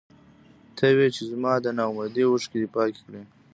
ته 0.77 0.85
وې 0.95 1.07
چې 1.15 1.21
زما 1.31 1.53
د 1.63 1.65
نا 1.77 1.83
اميدۍ 1.89 2.23
اوښکې 2.27 2.57
دې 2.61 2.67
پاکې 2.75 3.01
کړې. 3.07 3.21